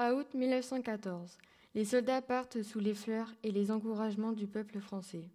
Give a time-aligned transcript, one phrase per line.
[0.00, 1.38] À août 1914,
[1.74, 5.28] les soldats partent sous les fleurs et les encouragements du peuple français.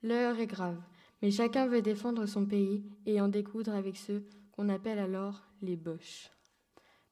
[0.00, 0.80] L'heure est grave,
[1.20, 5.74] mais chacun veut défendre son pays et en découdre avec ceux qu'on appelle alors les
[5.74, 6.30] Boches.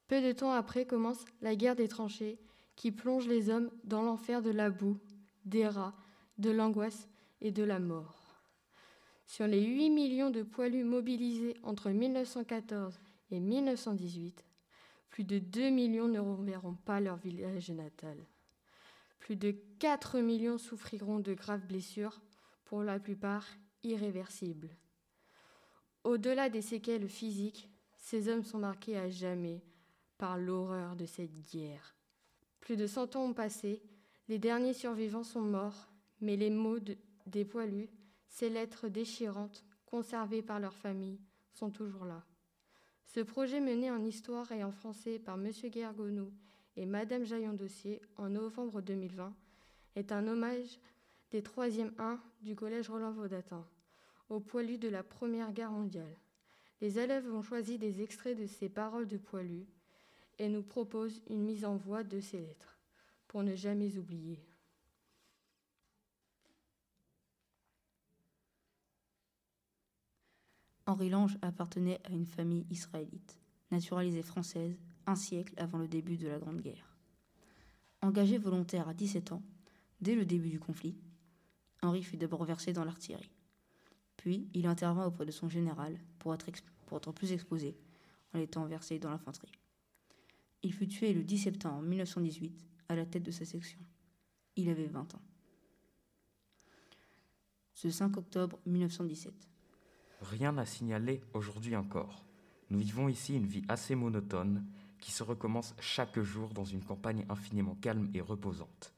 [0.07, 2.39] Peu de temps après commence la guerre des tranchées
[2.77, 4.97] qui plonge les hommes dans l'enfer de la boue,
[5.43, 5.95] des rats,
[6.37, 7.09] de l'angoisse
[7.41, 8.39] et de la mort.
[9.25, 12.97] Sur les 8 millions de poilus mobilisés entre 1914
[13.31, 14.45] et 1918,
[15.15, 18.17] plus de 2 millions ne reverront pas leur village natal.
[19.19, 22.19] Plus de 4 millions souffriront de graves blessures,
[22.65, 23.47] pour la plupart
[23.83, 24.75] irréversibles.
[26.03, 29.63] Au-delà des séquelles physiques, ces hommes sont marqués à jamais
[30.17, 31.95] par l'horreur de cette guerre.
[32.59, 33.81] Plus de 100 ans ont passé,
[34.27, 36.79] les derniers survivants sont morts, mais les mots
[37.25, 37.89] des poilus,
[38.27, 41.21] ces lettres déchirantes, conservées par leur famille,
[41.53, 42.25] sont toujours là.
[43.05, 45.49] Ce projet mené en histoire et en français par M.
[45.69, 46.31] Guergonou
[46.75, 49.33] et Mme Jaillon-Dossier en novembre 2020
[49.95, 50.79] est un hommage
[51.31, 53.65] des 3e 1 du Collège Roland Vaudatin
[54.29, 56.17] aux poilus de la Première Guerre mondiale.
[56.81, 59.67] Les élèves ont choisi des extraits de ces paroles de poilus
[60.39, 62.79] et nous proposent une mise en voix de ces lettres
[63.27, 64.39] pour ne jamais oublier.
[70.87, 73.39] Henri Lange appartenait à une famille israélite,
[73.71, 76.95] naturalisée française un siècle avant le début de la Grande Guerre.
[78.01, 79.41] Engagé volontaire à 17 ans,
[79.99, 80.95] dès le début du conflit,
[81.81, 83.31] Henri fut d'abord versé dans l'artillerie.
[84.17, 87.75] Puis il intervint auprès de son général pour être, plus exposé
[88.33, 89.51] en étant versé dans l'infanterie.
[90.63, 93.79] Il fut tué le 10 septembre 1918 à la tête de sa section.
[94.55, 95.21] Il avait 20 ans.
[97.73, 99.33] Ce 5 octobre 1917,
[100.21, 102.25] Rien à signaler aujourd'hui encore.
[102.69, 104.65] Nous vivons ici une vie assez monotone
[104.99, 108.93] qui se recommence chaque jour dans une campagne infiniment calme et reposante.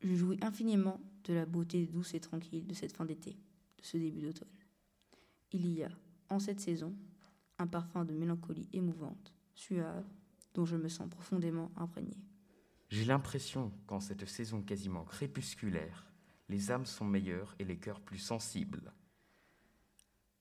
[0.00, 3.96] Je jouis infiniment de la beauté douce et tranquille de cette fin d'été, de ce
[3.96, 4.48] début d'automne.
[5.52, 5.90] Il y a,
[6.28, 6.94] en cette saison,
[7.58, 10.04] un parfum de mélancolie émouvante, suave,
[10.54, 12.16] dont je me sens profondément imprégné.
[12.90, 16.10] J'ai l'impression qu'en cette saison quasiment crépusculaire,
[16.48, 18.92] les âmes sont meilleures et les cœurs plus sensibles.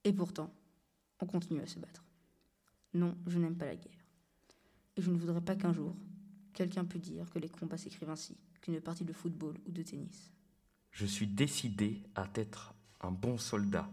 [0.07, 0.49] Et pourtant,
[1.19, 2.01] on continue à se battre.
[2.93, 4.05] Non, je n'aime pas la guerre.
[4.95, 5.93] Et je ne voudrais pas qu'un jour,
[6.53, 10.31] quelqu'un puisse dire que les combats s'écrivent ainsi qu'une partie de football ou de tennis.
[10.91, 13.89] Je suis décidé à être un bon soldat,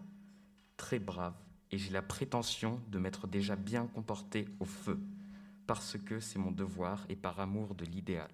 [0.77, 1.35] très brave,
[1.73, 5.01] et j'ai la prétention de m'être déjà bien comporté au feu,
[5.67, 8.31] parce que c'est mon devoir et par amour de l'idéal.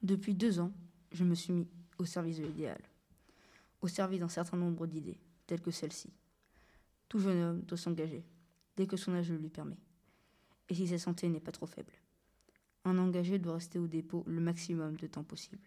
[0.00, 0.70] Depuis deux ans,
[1.10, 1.66] je me suis mis
[1.98, 2.80] au service de l'idéal,
[3.80, 5.18] au service d'un certain nombre d'idées
[5.50, 6.12] telle que celle-ci.
[7.08, 8.24] Tout jeune homme doit s'engager,
[8.76, 9.80] dès que son âge le lui permet,
[10.68, 11.92] et si sa santé n'est pas trop faible.
[12.84, 15.66] Un engagé doit rester au dépôt le maximum de temps possible.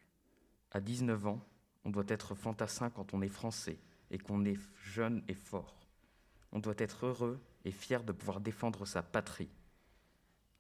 [0.71, 1.45] À 19 ans,
[1.83, 3.77] on doit être fantassin quand on est français
[4.09, 5.85] et qu'on est jeune et fort.
[6.53, 9.51] On doit être heureux et fier de pouvoir défendre sa patrie.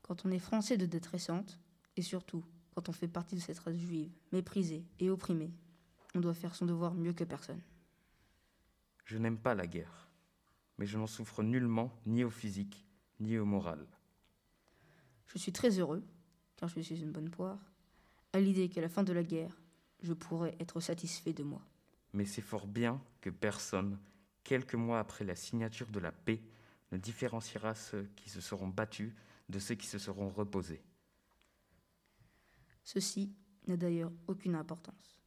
[0.01, 1.61] Quand on est français de dette récente,
[1.95, 2.43] et surtout
[2.75, 5.53] quand on fait partie de cette race juive, méprisée et opprimée,
[6.13, 7.61] on doit faire son devoir mieux que personne.
[9.03, 10.09] Je n'aime pas la guerre,
[10.77, 12.85] mais je n'en souffre nullement ni au physique,
[13.19, 13.85] ni au moral.
[15.27, 16.03] Je suis très heureux,
[16.55, 17.59] car je suis une bonne poire,
[18.31, 19.61] à l'idée qu'à la fin de la guerre,
[20.01, 21.61] je pourrais être satisfait de moi.
[22.13, 23.99] Mais c'est fort bien que personne,
[24.43, 26.41] quelques mois après la signature de la paix,
[26.91, 29.13] ne différenciera ceux qui se seront battus
[29.49, 30.83] de ceux qui se seront reposés.
[32.83, 33.33] Ceci
[33.67, 35.21] n'a d'ailleurs aucune importance.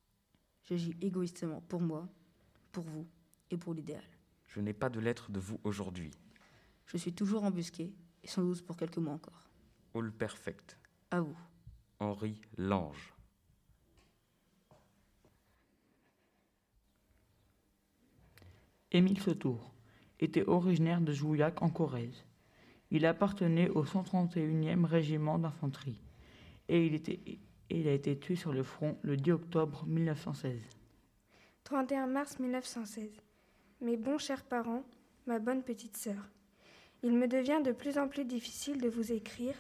[0.65, 2.09] J'agis égoïstement pour moi,
[2.73, 3.07] pour vous
[3.51, 4.05] et pour l'idéal.
[4.47, 6.11] Je n'ai pas de lettre de vous aujourd'hui.
[6.87, 7.93] Je suis toujours embusqué,
[8.23, 9.49] et sans doute pour quelques mois encore.
[9.95, 10.79] All perfect.
[11.11, 11.37] À vous.
[11.99, 13.15] Henri Lange.
[18.93, 19.73] Émile Sautour
[20.21, 22.25] était originaire de Jouillac en Corrèze.
[22.91, 26.01] Il appartenait au 131e régiment d'infanterie
[26.69, 27.21] et il, était,
[27.69, 30.61] il a été tué sur le front le 10 octobre 1916.
[31.65, 33.11] 31 mars 1916.
[33.83, 34.85] Mes bons chers parents,
[35.27, 36.31] ma bonne petite sœur,
[37.03, 39.55] il me devient de plus en plus difficile de vous écrire.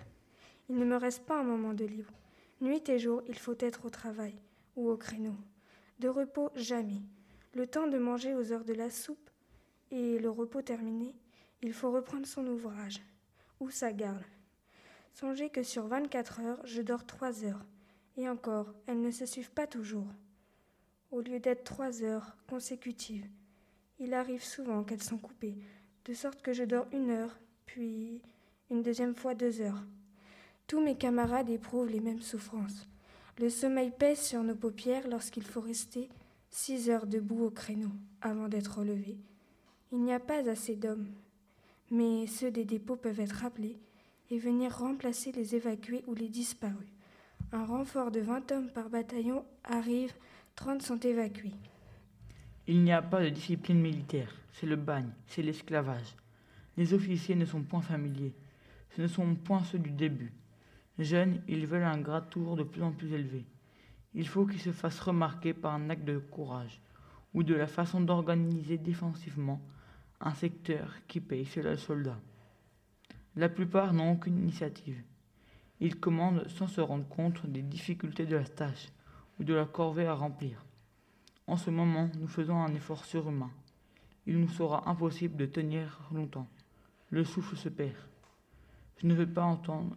[0.70, 2.14] Il ne me reste pas un moment de libre.
[2.62, 4.34] Nuit et jour, il faut être au travail
[4.74, 5.34] ou au créneau.
[5.98, 7.02] De repos, jamais.
[7.52, 9.30] Le temps de manger aux heures de la soupe
[9.90, 11.14] et le repos terminé,
[11.62, 13.02] il faut reprendre son ouvrage
[13.60, 14.24] ou sa garde.
[15.12, 17.64] Songez que sur 24 heures, je dors 3 heures.
[18.16, 20.08] Et encore, elles ne se suivent pas toujours.
[21.10, 23.26] Au lieu d'être 3 heures consécutives,
[23.98, 25.56] il arrive souvent qu'elles sont coupées,
[26.04, 28.20] de sorte que je dors une heure, puis
[28.70, 29.82] une deuxième fois deux heures.
[30.66, 32.88] Tous mes camarades éprouvent les mêmes souffrances.
[33.38, 36.08] Le sommeil pèse sur nos paupières lorsqu'il faut rester
[36.50, 37.90] six heures debout au créneau
[38.20, 39.16] avant d'être relevé.
[39.92, 41.06] Il n'y a pas assez d'hommes,
[41.90, 43.78] mais ceux des dépôts peuvent être appelés
[44.30, 46.88] et venir remplacer les évacués ou les disparus.
[47.52, 50.12] Un renfort de 20 hommes par bataillon arrive,
[50.56, 51.54] 30 sont évacués.
[52.68, 56.16] Il n'y a pas de discipline militaire, c'est le bagne, c'est l'esclavage.
[56.76, 58.34] Les officiers ne sont point familiers,
[58.90, 60.32] ce ne sont point ceux du début.
[60.98, 63.44] Jeunes, ils veulent un grade tour de plus en plus élevé.
[64.14, 66.80] Il faut qu'ils se fassent remarquer par un acte de courage
[67.34, 69.60] ou de la façon d'organiser défensivement
[70.20, 72.18] un secteur qui paye cela le soldat.
[73.36, 75.00] La plupart n'ont aucune initiative.
[75.78, 78.88] Ils commandent sans se rendre compte des difficultés de la tâche
[79.38, 80.65] ou de la corvée à remplir.
[81.46, 83.50] En ce moment, nous faisons un effort surhumain.
[84.26, 86.48] Il nous sera impossible de tenir longtemps.
[87.10, 87.94] Le souffle se perd.
[88.98, 89.96] Je ne veux pas entendre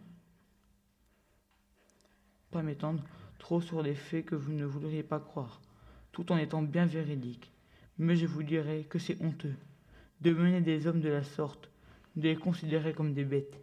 [2.50, 3.04] pas m'étendre
[3.38, 5.60] trop sur des faits que vous ne voudriez pas croire,
[6.12, 7.52] tout en étant bien véridique.
[7.98, 9.54] Mais je vous dirai que c'est honteux
[10.20, 11.70] de mener des hommes de la sorte,
[12.16, 13.58] de les considérer comme des bêtes.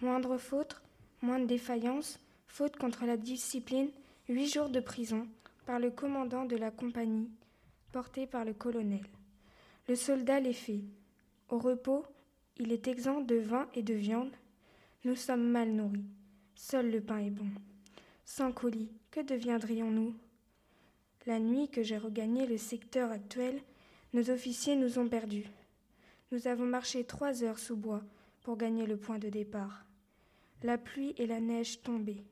[0.00, 0.80] Moindre faute,
[1.22, 3.90] moindre défaillance, faute contre la discipline,
[4.28, 5.26] huit jours de prison
[5.68, 7.28] par le commandant de la compagnie,
[7.92, 9.04] porté par le colonel.
[9.86, 10.80] Le soldat les fait.
[11.50, 12.06] Au repos,
[12.56, 14.34] il est exempt de vin et de viande.
[15.04, 16.06] Nous sommes mal nourris.
[16.54, 17.50] Seul le pain est bon.
[18.24, 20.14] Sans colis, que deviendrions-nous?
[21.26, 23.60] La nuit que j'ai regagné le secteur actuel,
[24.14, 25.50] nos officiers nous ont perdus.
[26.32, 28.02] Nous avons marché trois heures sous bois
[28.40, 29.84] pour gagner le point de départ.
[30.62, 32.24] La pluie et la neige tombaient.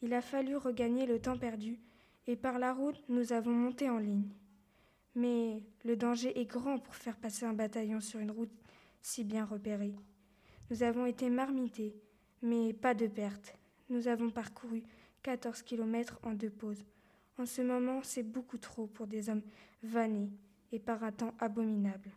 [0.00, 1.78] Il a fallu regagner le temps perdu,
[2.26, 4.28] et par la route nous avons monté en ligne.
[5.14, 8.52] Mais le danger est grand pour faire passer un bataillon sur une route
[9.00, 9.94] si bien repérée.
[10.70, 11.94] Nous avons été marmités,
[12.42, 13.56] mais pas de perte.
[13.88, 14.82] Nous avons parcouru
[15.22, 16.84] 14 kilomètres en deux pauses.
[17.38, 19.42] En ce moment, c'est beaucoup trop pour des hommes
[19.82, 20.30] vannés
[20.72, 22.10] et par un temps abominable.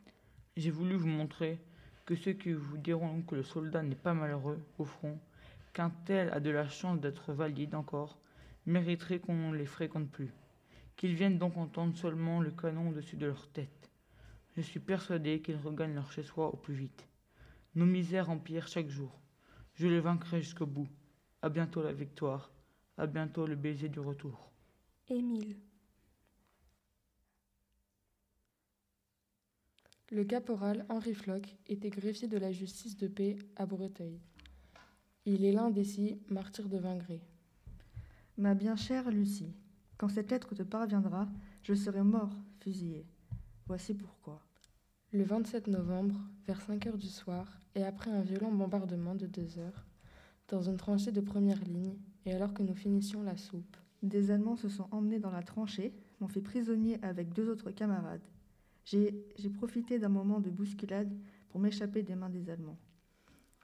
[0.58, 1.60] J'ai voulu vous montrer
[2.06, 5.20] que ceux qui vous diront que le soldat n'est pas malheureux au front,
[5.74, 8.18] qu'un tel a de la chance d'être valide encore,
[8.70, 10.32] mériteraient qu'on ne les fréquente plus,
[10.96, 13.92] qu'ils viennent donc entendre seulement le canon au-dessus de leur tête.
[14.56, 17.08] Je suis persuadé qu'ils regagnent leur chez-soi au plus vite.
[17.76, 19.20] Nos misères empirent chaque jour.
[19.76, 20.90] Je les vaincrai jusqu'au bout.
[21.42, 22.52] À bientôt la victoire.
[22.98, 24.52] À bientôt le baiser du retour.
[25.08, 25.56] Émile.
[30.12, 34.20] Le caporal Henri Floch était greffier de la justice de paix à Breteuil.
[35.26, 37.22] Il est l'un des six martyrs de Vingré.
[38.40, 39.54] Ma bien chère Lucie,
[39.98, 41.28] quand cette lettre te parviendra,
[41.62, 42.32] je serai mort,
[42.62, 43.06] fusillé.
[43.68, 44.42] Voici pourquoi.
[45.12, 46.16] Le 27 novembre,
[46.48, 49.86] vers 5 heures du soir, et après un violent bombardement de deux heures,
[50.48, 54.56] dans une tranchée de première ligne, et alors que nous finissions la soupe, Des Allemands
[54.56, 58.26] se sont emmenés dans la tranchée, m'ont fait prisonnier avec deux autres camarades.
[58.86, 61.14] J'ai j'ai profité d'un moment de bousculade
[61.50, 62.80] pour m'échapper des mains des Allemands.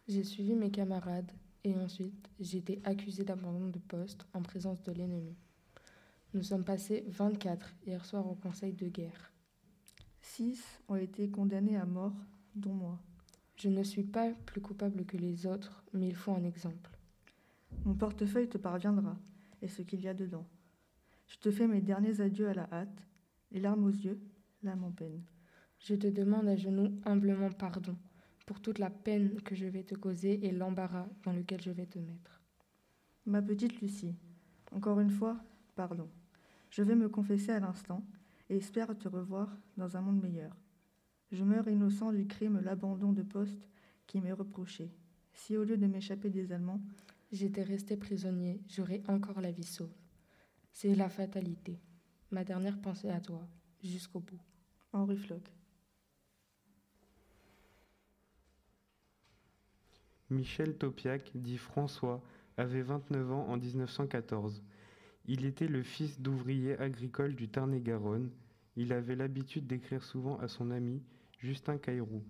[0.10, 1.32] j'ai suivi mes camarades,
[1.66, 5.36] et ensuite j'ai été accusé d'abandon de poste en présence de l'ennemi.
[6.34, 9.32] Nous sommes passés 24 hier soir au conseil de guerre.
[10.22, 12.16] Six ont été condamnés à mort,
[12.56, 13.00] dont moi.
[13.56, 16.92] Je ne suis pas plus coupable que les autres, mais il faut un exemple.
[17.84, 19.18] Mon portefeuille te parviendra,
[19.62, 20.46] et ce qu'il y a dedans.
[21.28, 23.04] Je te fais mes derniers adieux à la hâte,
[23.52, 24.20] les larmes aux yeux,
[24.62, 25.24] l'âme en peine.
[25.80, 27.96] Je te demande à genoux humblement pardon
[28.46, 31.86] pour toute la peine que je vais te causer et l'embarras dans lequel je vais
[31.86, 32.42] te mettre.
[33.26, 34.16] Ma petite Lucie,
[34.72, 35.38] encore une fois,
[35.76, 36.10] pardon.
[36.70, 38.06] Je vais me confesser à l'instant
[38.50, 40.56] et espère te revoir dans un monde meilleur.
[41.32, 43.68] Je meurs innocent du crime l'abandon de poste
[44.06, 44.92] qui m'est reproché.
[45.34, 46.82] Si au lieu de m'échapper des Allemands,
[47.32, 49.94] J'étais resté prisonnier, j'aurai encore la vie sauve.
[50.72, 51.82] C'est la fatalité.
[52.32, 53.48] Ma dernière pensée à toi,
[53.84, 54.40] jusqu'au bout.
[54.94, 55.55] Henri Floch.
[60.36, 62.22] Michel Topiac, dit François,
[62.58, 64.62] avait 29 ans en 1914.
[65.28, 68.30] Il était le fils d'ouvriers agricoles du Tarn-et-Garonne.
[68.76, 71.02] Il avait l'habitude d'écrire souvent à son ami
[71.40, 72.22] Justin Cayrou,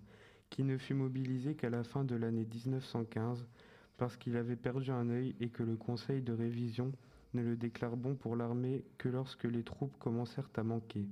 [0.50, 3.44] qui ne fut mobilisé qu'à la fin de l'année 1915
[3.96, 6.92] parce qu'il avait perdu un œil et que le conseil de révision
[7.34, 11.08] ne le déclare bon pour l'armée que lorsque les troupes commencèrent à manquer.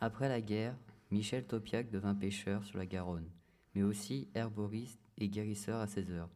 [0.00, 0.76] Après la guerre,
[1.10, 3.28] Michel Topiac devint pêcheur sur la Garonne,
[3.74, 6.30] mais aussi herboriste et guérisseur à ses heures.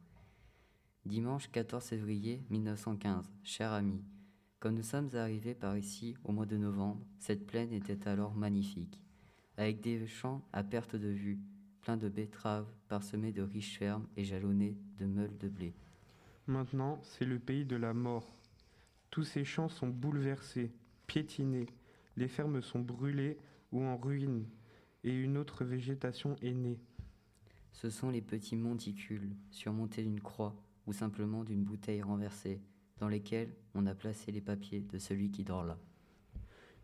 [1.06, 4.02] Dimanche 14 février 1915, cher ami,
[4.58, 9.00] quand nous sommes arrivés par ici au mois de novembre, cette plaine était alors magnifique,
[9.56, 11.40] avec des champs à perte de vue,
[11.80, 15.74] pleins de betteraves, parsemés de riches fermes et jalonnés de meules de blé.
[16.46, 18.26] Maintenant, c'est le pays de la mort.
[19.10, 20.72] Tous ces champs sont bouleversés,
[21.06, 21.66] piétinés,
[22.16, 23.38] les fermes sont brûlées
[23.72, 24.46] ou en ruine,
[25.04, 26.78] et une autre végétation est née.
[27.72, 30.54] Ce sont les petits monticules surmontés d'une croix
[30.86, 32.60] ou simplement d'une bouteille renversée,
[32.98, 35.78] dans lesquels on a placé les papiers de celui qui dort là.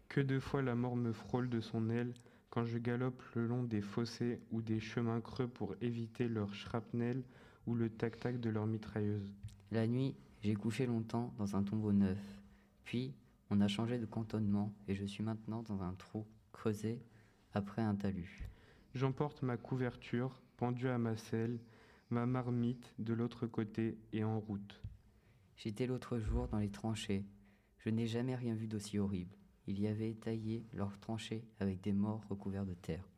[0.08, 2.14] Que de fois la mort me frôle de son aile
[2.50, 7.22] quand je galope le long des fossés ou des chemins creux pour éviter leur shrapnel
[7.66, 9.34] ou le tac-tac de leur mitrailleuse.
[9.72, 12.18] La nuit, j'ai couché longtemps dans un tombeau neuf.
[12.84, 13.14] Puis,
[13.50, 17.02] on a changé de cantonnement et je suis maintenant dans un trou creusé
[17.52, 18.48] après un talus.
[18.94, 21.58] J'emporte ma couverture pendue à ma selle,
[22.10, 24.80] ma marmite de l'autre côté et en route.
[25.56, 27.24] J'étais l'autre jour dans les tranchées.
[27.78, 29.36] Je n'ai jamais rien vu d'aussi horrible.
[29.66, 33.08] Il y avait taillé leurs tranchées avec des morts recouverts de terre.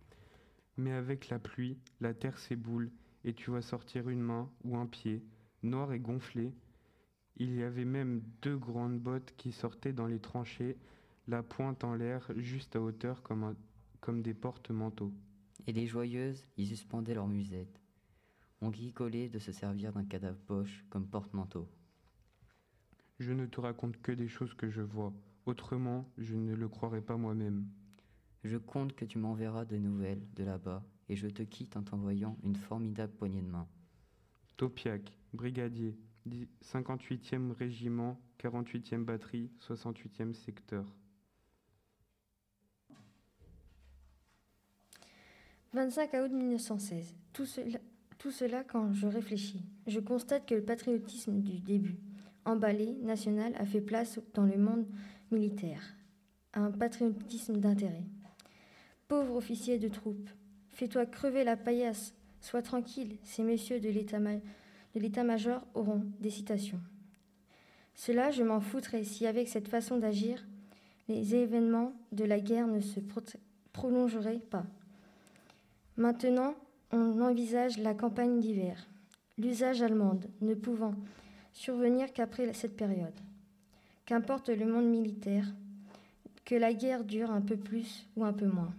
[0.76, 2.90] Mais avec la pluie, la terre s'éboule
[3.25, 5.23] et tu vois sortir une main ou un pied,
[5.62, 6.54] noir et gonflé.
[7.37, 10.76] Il y avait même deux grandes bottes qui sortaient dans les tranchées,
[11.26, 13.57] la pointe en l'air, juste à hauteur comme, un-
[14.00, 15.12] comme des porte-manteaux.
[15.66, 17.80] Et les joyeuses y suspendaient leurs musettes.
[18.60, 21.68] On gricolait de se servir d'un cadavre poche comme porte-manteau.
[23.18, 25.12] Je ne te raconte que des choses que je vois.
[25.46, 27.66] Autrement, je ne le croirais pas moi-même.
[28.44, 32.36] Je compte que tu m'enverras de nouvelles de là-bas et je te quitte en t'envoyant
[32.42, 33.66] une formidable poignée de main.
[34.56, 35.96] Topiac, brigadier,
[36.26, 40.84] dix- 58e régiment, 48e batterie, 68e secteur.
[45.72, 47.14] 25 août 1916.
[47.32, 49.62] Tout cela, quand je réfléchis.
[49.87, 51.96] Je constate que le patriotisme du début,
[52.44, 54.87] emballé, national, a fait place dans le monde
[55.30, 55.82] militaire.
[56.54, 58.04] Un patriotisme d'intérêt.
[59.06, 60.28] Pauvre officier de troupe,
[60.70, 64.37] fais-toi crever la paillasse, sois tranquille, ces messieurs de l'état-ma-
[64.94, 66.80] de l'état-major auront des citations.
[67.94, 70.46] Cela, je m'en foutrais si avec cette façon d'agir,
[71.08, 73.20] les événements de la guerre ne se pro-
[73.72, 74.66] prolongeraient pas.
[75.98, 76.54] Maintenant,
[76.92, 78.86] on envisage la campagne d'hiver,
[79.36, 80.94] l'usage allemande ne pouvant
[81.52, 83.18] survenir qu'après cette période.
[84.06, 85.52] Qu'importe le monde militaire,
[86.44, 88.72] que la guerre dure un peu plus ou un peu moins.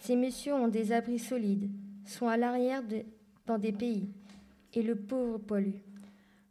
[0.00, 1.70] Ces messieurs ont des abris solides,
[2.04, 2.82] sont à l'arrière
[3.46, 4.08] dans des pays,
[4.74, 5.74] et le pauvre poilu.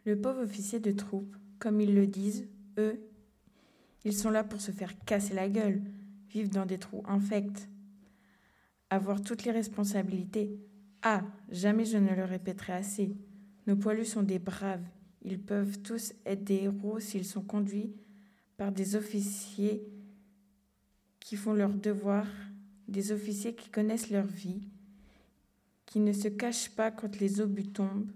[0.05, 2.47] Le pauvre officier de troupe, comme ils le disent,
[2.77, 2.97] eux,
[4.05, 5.81] ils sont là pour se faire casser la gueule,
[6.29, 7.67] vivre dans des trous infects,
[8.89, 10.57] avoir toutes les responsabilités.
[11.01, 13.15] Ah, jamais je ne le répéterai assez.
[13.67, 14.85] Nos poilus sont des braves.
[15.21, 17.93] Ils peuvent tous être des héros s'ils sont conduits
[18.57, 19.83] par des officiers
[21.19, 22.25] qui font leur devoir,
[22.87, 24.61] des officiers qui connaissent leur vie,
[25.85, 28.11] qui ne se cachent pas quand les obus tombent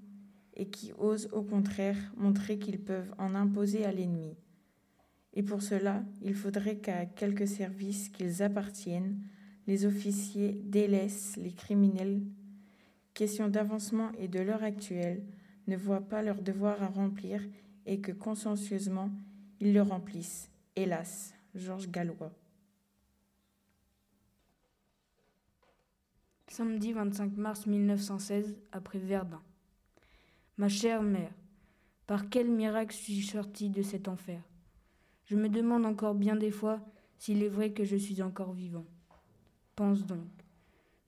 [0.55, 4.35] et qui osent au contraire montrer qu'ils peuvent en imposer à l'ennemi.
[5.33, 9.19] Et pour cela, il faudrait qu'à quelque service qu'ils appartiennent,
[9.67, 12.21] les officiers délaissent les criminels.
[13.13, 15.23] Question d'avancement et de l'heure actuelle,
[15.67, 17.41] ne voient pas leur devoir à remplir
[17.85, 19.09] et que consciencieusement
[19.59, 20.49] ils le remplissent.
[20.75, 22.33] Hélas, Georges Gallois.
[26.47, 29.41] Samedi 25 mars 1916, après Verdun.
[30.57, 31.31] Ma chère mère,
[32.05, 34.41] par quel miracle suis-je sortie de cet enfer?
[35.25, 36.79] Je me demande encore bien des fois
[37.17, 38.85] s'il est vrai que je suis encore vivant.
[39.75, 40.27] Pense donc.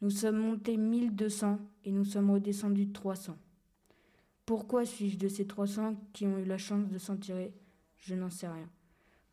[0.02, 3.38] Nous sommes montés 1200 et nous sommes redescendus 300.
[4.46, 7.54] Pourquoi suis-je de ces 300 qui ont eu la chance de s'en tirer?
[7.98, 8.70] Je n'en sais rien.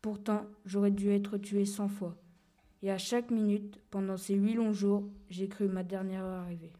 [0.01, 2.17] Pourtant, j'aurais dû être tué 100 fois.
[2.81, 6.71] Et à chaque minute, pendant ces huit longs jours, j'ai cru ma dernière heure arriver.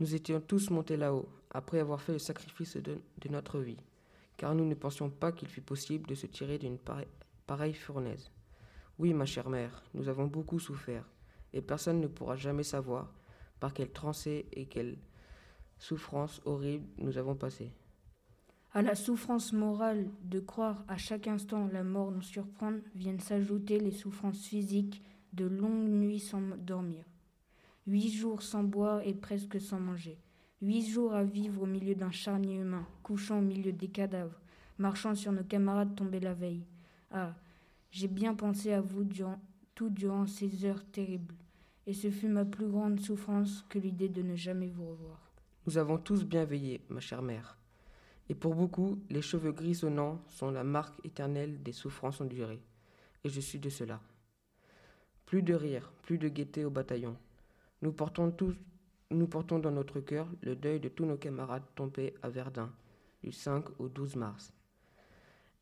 [0.00, 2.98] Nous étions tous montés là-haut, après avoir fait le sacrifice de,
[3.30, 3.76] notre vie,
[4.36, 6.78] car nous ne pensions pas qu'il fût possible de se tirer d'une
[7.46, 8.32] pareille fournaise.
[8.98, 11.04] Oui, ma chère mère, nous avons beaucoup souffert,
[11.54, 13.14] et personne ne pourra jamais savoir
[13.60, 14.98] par quelle tranchée et quelle
[15.78, 17.72] souffrance horrible nous avons passé.
[18.72, 23.78] À la souffrance morale de croire à chaque instant la mort nous surprendre viennent s'ajouter
[23.78, 25.00] les souffrances physiques
[25.32, 27.04] de longues nuits sans dormir.
[27.86, 30.18] Huit jours sans boire et presque sans manger.
[30.60, 34.40] Huit jours à vivre au milieu d'un charnier humain, couchant au milieu des cadavres,
[34.78, 36.64] marchant sur nos camarades tombés la veille.
[37.12, 37.34] Ah,
[37.92, 39.38] j'ai bien pensé à vous durant,
[39.74, 41.34] tout durant ces heures terribles,
[41.86, 45.32] et ce fut ma plus grande souffrance que l'idée de ne jamais vous revoir.
[45.66, 47.58] Nous avons tous bien veillé, ma chère mère.
[48.28, 52.62] Et pour beaucoup, les cheveux grisonnants sont la marque éternelle des souffrances endurées.
[53.22, 54.00] Et je suis de cela.
[55.26, 57.16] Plus de rire, plus de gaieté au bataillon.
[57.82, 58.54] Nous portons tous,
[59.10, 62.70] nous portons dans notre cœur le deuil de tous nos camarades tombés à Verdun.
[63.22, 64.52] du 5 au 12 mars.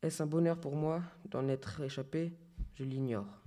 [0.01, 2.33] Est-ce un bonheur pour moi d'en être échappé?
[2.75, 3.41] Je l'ignore.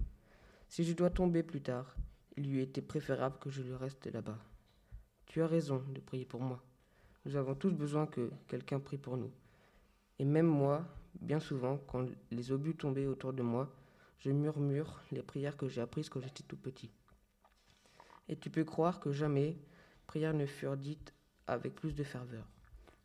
[0.68, 1.95] Si je dois tomber plus tard,
[2.37, 4.38] il lui était préférable que je le reste là-bas.
[5.26, 6.62] Tu as raison de prier pour moi.
[7.25, 9.33] Nous avons tous besoin que quelqu'un prie pour nous.
[10.19, 10.85] Et même moi,
[11.21, 13.75] bien souvent, quand les obus tombaient autour de moi,
[14.19, 16.90] je murmure les prières que j'ai apprises quand j'étais tout petit.
[18.28, 19.59] Et tu peux croire que jamais
[20.07, 21.12] prières ne furent dites
[21.47, 22.47] avec plus de ferveur.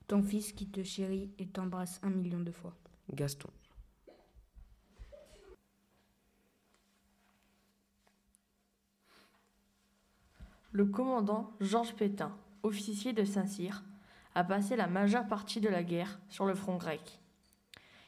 [0.07, 2.75] Ton fils qui te chérit et t'embrasse un million de fois.
[3.13, 3.49] Gaston.
[10.73, 12.31] Le commandant Georges Pétain,
[12.63, 13.83] officier de Saint-Cyr,
[14.35, 17.19] a passé la majeure partie de la guerre sur le front grec.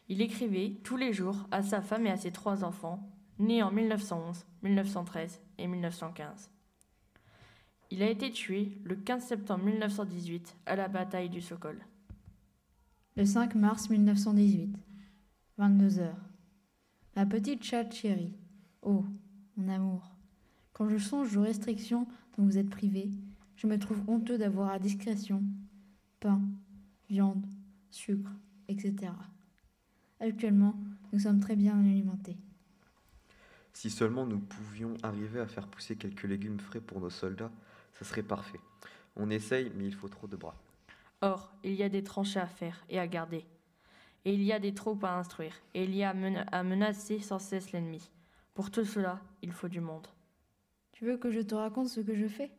[0.08, 3.06] Il écrivait tous les jours à sa femme et à ses trois enfants,
[3.38, 6.50] nés en 1911, 1913 et 1915.
[7.92, 11.86] Il a été tué le 15 septembre 1918 à la bataille du Sokol.
[13.18, 14.74] Le 5 mars 1918,
[15.58, 16.30] 22 heures.
[17.18, 18.34] Ma petite chatte chérie,
[18.82, 19.04] oh,
[19.58, 20.16] mon amour,
[20.72, 23.10] quand je songe aux restrictions dont vous êtes privé,
[23.56, 25.44] je me trouve honteux d'avoir à discrétion
[26.20, 26.42] pain,
[27.10, 27.46] viande,
[27.92, 28.32] sucre,
[28.68, 29.12] etc.
[30.20, 30.76] Actuellement,
[31.12, 32.38] nous sommes très bien alimentés.
[33.74, 37.52] Si seulement nous pouvions arriver à faire pousser quelques légumes frais pour nos soldats,
[37.94, 38.60] ça serait parfait.
[39.16, 40.56] On essaye, mais il faut trop de bras.
[41.22, 43.46] Or, il y a des tranchées à faire et à garder.
[44.26, 45.54] Et il y a des troupes à instruire.
[45.74, 46.14] Et il y a
[46.52, 48.10] à menacer sans cesse l'ennemi.
[48.54, 50.08] Pour tout cela, il faut du monde.
[51.04, 52.50] Tu veux que je te raconte ce que je fais?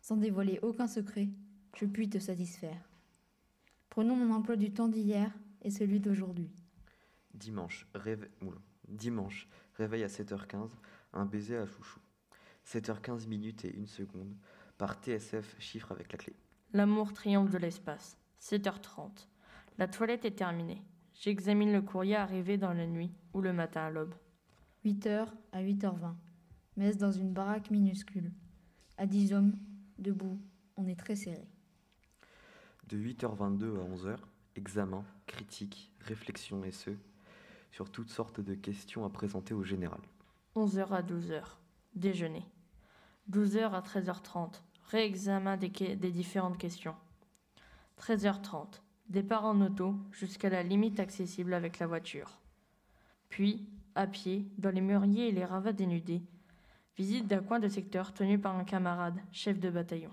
[0.00, 1.26] Sans dévoiler aucun secret,
[1.76, 2.88] je puis te satisfaire.
[3.90, 6.52] Prenons mon emploi du temps d'hier et celui d'aujourd'hui.
[7.32, 7.88] Dimanche,
[8.86, 10.70] Dimanche, réveil à 7h15,
[11.14, 11.98] un baiser à chouchou.
[12.64, 14.36] 7h15 minutes et une seconde,
[14.78, 16.36] par TSF, chiffre avec la clé.
[16.74, 18.16] L'amour triomphe de l'espace.
[18.40, 19.26] 7h30.
[19.78, 20.80] La toilette est terminée.
[21.12, 24.14] J'examine le courrier arrivé dans la nuit ou le matin à l'aube.
[24.84, 26.14] 8h à 8h20.
[26.76, 28.32] Messe dans une baraque minuscule.
[28.98, 29.52] À 10 hommes,
[29.98, 30.40] debout,
[30.76, 31.46] on est très serré.
[32.88, 34.16] De 8h22 à 11h,
[34.56, 36.90] examen, critique, réflexion et ce,
[37.70, 40.00] sur toutes sortes de questions à présenter au général.
[40.56, 41.42] 11h à 12h,
[41.94, 42.44] déjeuner.
[43.30, 44.60] 12h à 13h30,
[44.90, 46.96] réexamen des, des différentes questions.
[48.00, 52.40] 13h30, départ en auto jusqu'à la limite accessible avec la voiture.
[53.28, 56.22] Puis, à pied, dans les mûriers et les ravats dénudés,
[56.96, 60.12] visite d'un coin de secteur tenu par un camarade, chef de bataillon.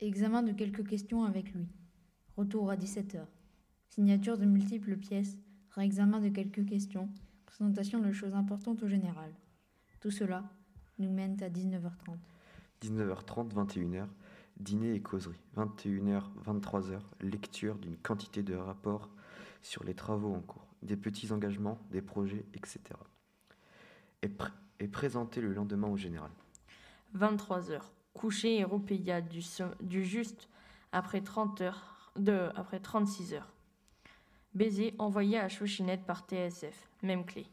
[0.00, 1.68] Examen de quelques questions avec lui.
[2.36, 3.26] Retour à 17h.
[3.88, 5.36] Signature de multiples pièces,
[5.70, 7.08] réexamen de quelques questions,
[7.44, 9.32] présentation de choses importantes au général.
[10.00, 10.44] Tout cela
[10.98, 12.16] nous mène à 19h30.
[12.82, 14.06] 19h30, 21h,
[14.58, 15.40] dîner et causerie.
[15.56, 19.10] 21h, 23h, lecture d'une quantité de rapports
[19.62, 22.80] sur les travaux en cours, des petits engagements, des projets, etc.
[24.22, 24.30] Et,
[24.80, 26.30] et présenté le lendemain au général.
[27.16, 27.80] 23h,
[28.14, 29.40] coucher et repayer du,
[29.80, 30.48] du juste
[30.92, 33.52] après 30 heures, de, après 36 heures.
[34.54, 37.46] Baiser envoyé à Chouchinette par TSF, même clé.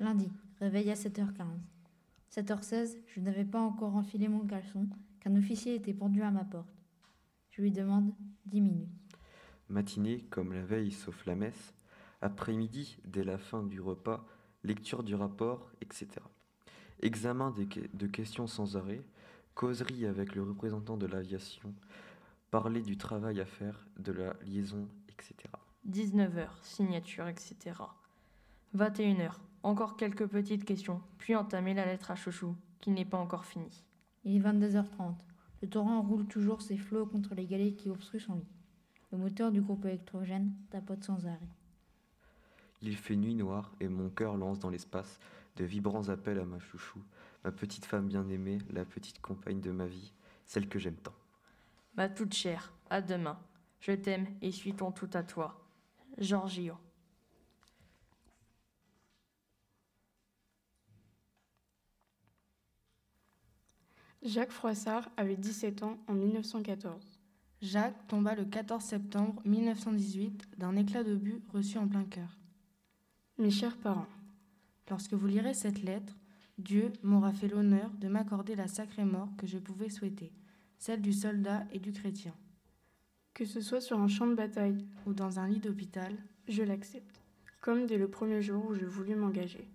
[0.00, 1.44] Lundi, réveil à 7h15.
[2.32, 4.88] 7h16, je n'avais pas encore enfilé mon caleçon
[5.20, 6.74] qu'un officier était pendu à ma porte.
[7.50, 8.12] Je lui demande
[8.46, 8.88] 10 minutes.
[9.68, 11.74] Matinée, comme la veille sauf la messe.
[12.20, 14.26] Après-midi, dès la fin du repas,
[14.64, 16.08] lecture du rapport, etc.
[17.00, 17.54] Examen
[17.92, 19.02] de questions sans arrêt,
[19.54, 21.72] causerie avec le représentant de l'aviation,
[22.50, 25.34] parler du travail à faire, de la liaison, etc.
[25.88, 27.56] 19h, signature, etc.
[28.76, 33.44] 21h, encore quelques petites questions, puis entamer la lettre à Chouchou, qui n'est pas encore
[33.44, 33.84] finie.
[34.24, 35.14] Il est 22h30.
[35.62, 38.52] Le torrent roule toujours ses flots contre les galets qui obstruent son lit.
[39.12, 41.48] Le moteur du groupe électrogène tapote sans arrêt.
[42.86, 45.18] Il fait nuit noire et mon cœur lance dans l'espace
[45.56, 47.00] de vibrants appels à ma chouchou,
[47.42, 50.12] ma petite femme bien-aimée, la petite compagne de ma vie,
[50.44, 51.14] celle que j'aime tant.
[51.96, 53.38] Ma toute chère, à demain.
[53.80, 55.66] Je t'aime et suis ton tout à toi.
[56.18, 56.74] Giorgio.
[64.22, 67.18] Jacques Froissart avait 17 ans en 1914.
[67.62, 72.43] Jacques tomba le 14 septembre 1918 d'un éclat d'obus reçu en plein cœur.
[73.36, 74.06] Mes chers parents,
[74.88, 76.16] lorsque vous lirez cette lettre,
[76.58, 80.30] Dieu m'aura fait l'honneur de m'accorder la sacrée mort que je pouvais souhaiter,
[80.78, 82.32] celle du soldat et du chrétien.
[83.34, 86.14] Que ce soit sur un champ de bataille ou dans un lit d'hôpital,
[86.46, 87.24] je l'accepte,
[87.60, 89.68] comme dès le premier jour où je voulus m'engager.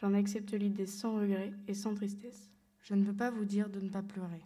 [0.00, 2.48] J'en accepte l'idée sans regret et sans tristesse.
[2.80, 4.44] Je ne veux pas vous dire de ne pas pleurer.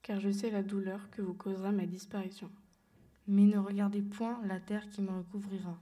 [0.00, 2.50] Car je sais la douleur que vous causera ma disparition.
[3.28, 5.78] mais ne regardez point la terre qui me recouvrira.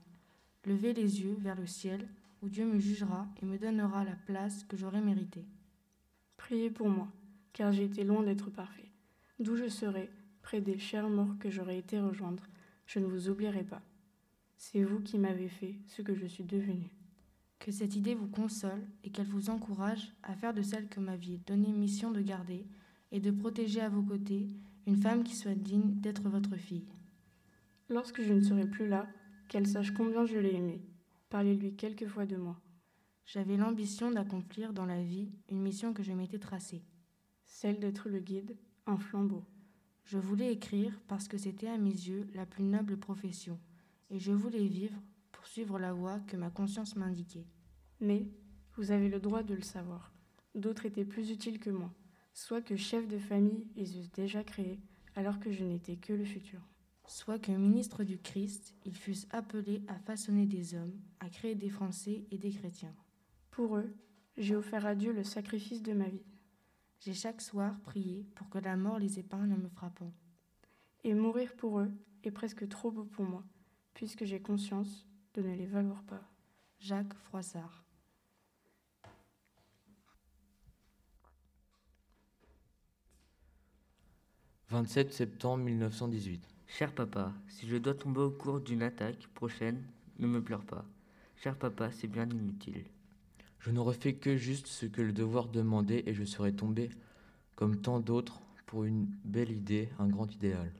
[0.65, 2.07] Levez les yeux vers le ciel,
[2.41, 5.45] où Dieu me jugera et me donnera la place que j'aurai méritée.
[6.37, 7.07] Priez pour moi,
[7.53, 8.91] car j'ai été loin d'être parfait.
[9.39, 10.09] D'où je serai,
[10.41, 12.43] près des chers morts que j'aurais été rejoindre,
[12.85, 13.81] je ne vous oublierai pas.
[14.57, 16.91] C'est vous qui m'avez fait ce que je suis devenu.
[17.59, 21.39] Que cette idée vous console et qu'elle vous encourage à faire de celle que m'aviez
[21.47, 22.65] donné mission de garder
[23.11, 24.47] et de protéger à vos côtés
[24.87, 26.87] une femme qui soit digne d'être votre fille.
[27.89, 29.07] Lorsque je ne serai plus là,
[29.51, 30.81] qu'elle sache combien je l'ai aimée.
[31.29, 32.61] Parlez-lui quelquefois de moi.
[33.25, 36.85] J'avais l'ambition d'accomplir dans la vie une mission que je m'étais tracée.
[37.43, 39.43] Celle d'être le guide, un flambeau.
[40.05, 43.59] Je voulais écrire parce que c'était à mes yeux la plus noble profession,
[44.09, 44.95] et je voulais vivre
[45.33, 47.45] pour suivre la voie que ma conscience m'indiquait.
[47.99, 48.29] Mais
[48.77, 50.13] vous avez le droit de le savoir.
[50.55, 51.93] D'autres étaient plus utiles que moi,
[52.33, 54.79] soit que chef de famille ils eussent déjà créé,
[55.13, 56.70] alors que je n'étais que le futur.
[57.11, 61.69] Soit que ministre du Christ, ils fussent appelés à façonner des hommes, à créer des
[61.69, 62.95] Français et des chrétiens.
[63.49, 63.93] Pour eux,
[64.37, 66.23] j'ai offert à Dieu le sacrifice de ma vie.
[67.01, 70.13] J'ai chaque soir prié pour que la mort les épargne en me frappant.
[71.03, 71.91] Et mourir pour eux
[72.23, 73.43] est presque trop beau pour moi,
[73.93, 76.23] puisque j'ai conscience de ne les valoir pas.
[76.79, 77.83] Jacques Froissart.
[84.69, 86.50] «27 septembre 1918.
[86.77, 89.83] Cher papa, si je dois tomber au cours d'une attaque prochaine,
[90.19, 90.85] ne me pleure pas.
[91.35, 92.85] Cher papa, c'est bien inutile.
[93.59, 96.89] Je n'aurais fait que juste ce que le devoir demandait et je serais tombé,
[97.57, 100.71] comme tant d'autres, pour une belle idée, un grand idéal.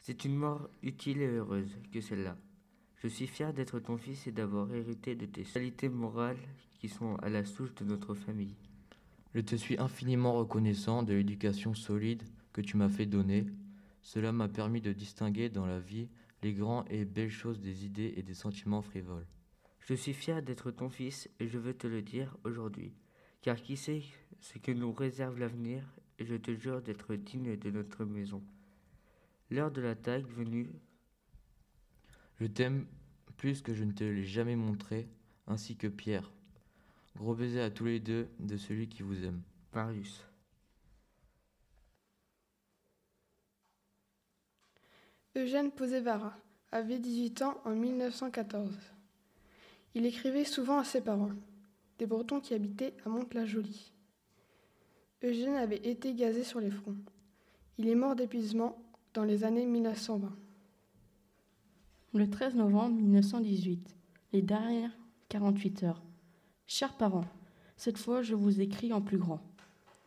[0.00, 2.36] C'est une mort utile et heureuse que celle-là.
[3.02, 6.36] Je suis fier d'être ton fils et d'avoir hérité de tes qualités morales
[6.78, 8.54] qui sont à la souche de notre famille.
[9.34, 13.46] Je te suis infiniment reconnaissant de l'éducation solide que tu m'as fait donner.
[14.02, 16.08] Cela m'a permis de distinguer dans la vie
[16.42, 19.26] les grands et belles choses des idées et des sentiments frivoles.
[19.80, 22.92] Je suis fier d'être ton fils et je veux te le dire aujourd'hui,
[23.42, 24.02] car qui sait
[24.40, 25.82] ce que nous réserve l'avenir
[26.18, 28.42] et je te jure d'être digne de notre maison.
[29.50, 30.70] L'heure de l'attaque venue.
[32.40, 32.86] Je t'aime
[33.36, 35.08] plus que je ne te l'ai jamais montré,
[35.46, 36.30] ainsi que Pierre.
[37.16, 39.42] Gros baiser à tous les deux de celui qui vous aime.
[39.74, 40.27] Marius.
[45.36, 46.34] Eugène Posevara
[46.72, 48.74] avait 18 ans en 1914.
[49.94, 51.32] Il écrivait souvent à ses parents,
[51.98, 53.92] des Bretons qui habitaient à Mantes-la-Jolie.
[55.22, 56.96] Eugène avait été gazé sur les fronts.
[57.76, 60.34] Il est mort d'épuisement dans les années 1920.
[62.14, 63.94] Le 13 novembre 1918,
[64.32, 64.96] les dernières
[65.28, 66.02] 48 heures.
[66.66, 67.26] Chers parents,
[67.76, 69.42] cette fois je vous écris en plus grand.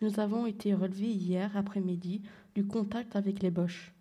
[0.02, 2.24] Nous avons été relevés hier après-midi
[2.56, 3.94] du contact avec les Boches.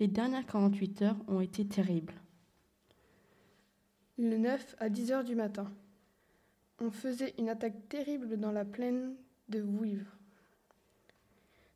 [0.00, 2.14] Les dernières 48 heures ont été terribles.
[4.18, 5.70] Le 9 à 10 heures du matin,
[6.80, 9.14] on faisait une attaque terrible dans la plaine
[9.48, 10.06] de Vouivre.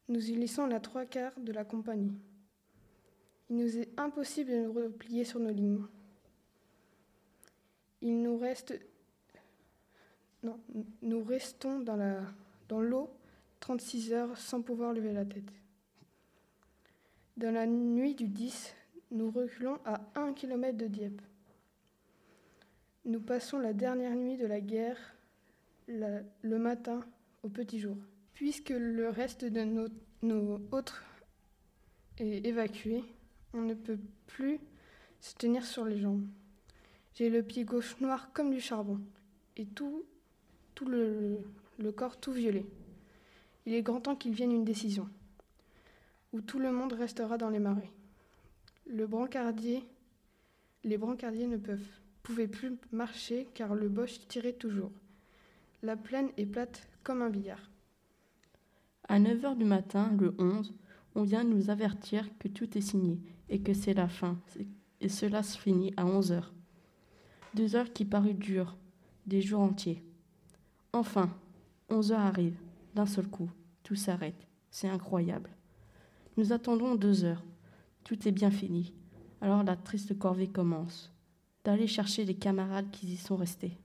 [0.08, 2.12] Nous y laissons la trois quarts de la compagnie.
[3.50, 5.84] Il nous est impossible de nous replier sur nos lignes.
[8.02, 8.78] Il nous reste.
[10.42, 10.58] Non,
[11.02, 12.20] nous restons dans, la...
[12.68, 13.10] dans l'eau
[13.60, 15.52] 36 heures sans pouvoir lever la tête.
[17.38, 18.74] Dans la nuit du 10,
[19.12, 21.22] nous reculons à 1 km de Dieppe.
[23.04, 24.98] Nous passons la dernière nuit de la guerre
[25.86, 26.98] le matin
[27.44, 27.96] au petit jour.
[28.34, 29.86] Puisque le reste de nos,
[30.22, 31.04] nos autres
[32.18, 33.04] est évacué,
[33.54, 34.58] on ne peut plus
[35.20, 36.26] se tenir sur les jambes.
[37.14, 39.00] J'ai le pied gauche noir comme du charbon
[39.56, 40.04] et tout,
[40.84, 42.66] le corps tout violet.
[43.64, 45.08] Il est grand temps qu'il vienne une décision
[46.32, 47.90] où tout le monde restera dans les marais.
[48.86, 49.84] Le brancardier,
[50.84, 51.88] les brancardiers ne peuvent
[52.28, 54.92] pouvaient plus marcher car le boche tirait toujours.
[55.82, 57.70] La plaine est plate comme un billard.
[59.08, 60.74] À 9 heures du matin, le 11,
[61.14, 64.38] on vient nous avertir que tout est signé et que c'est la fin.
[65.00, 66.52] Et cela se finit à 11 heures.
[67.54, 68.76] Deux heures qui parurent dures,
[69.26, 70.04] des jours entiers.
[70.92, 71.34] Enfin,
[71.88, 72.60] 11 heures arrivent,
[72.94, 73.50] d'un seul coup.
[73.84, 74.46] Tout s'arrête.
[74.70, 75.48] C'est incroyable.
[76.38, 77.42] Nous attendons deux heures.
[78.04, 78.92] Tout est bien fini.
[79.40, 81.12] Alors la triste corvée commence
[81.64, 83.76] d'aller chercher les camarades qui y sont restés.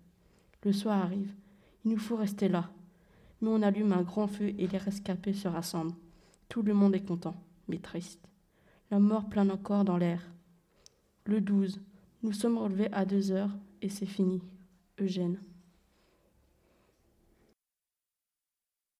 [0.63, 1.33] Le soir arrive.
[1.83, 2.69] Il nous faut rester là.
[3.41, 5.95] Mais on allume un grand feu et les rescapés se rassemblent.
[6.47, 7.33] Tout le monde est content,
[7.67, 8.29] mais triste.
[8.91, 10.21] La mort plane encore dans l'air.
[11.25, 11.81] Le 12,
[12.21, 14.43] nous sommes relevés à deux heures et c'est fini.
[14.99, 15.39] Eugène.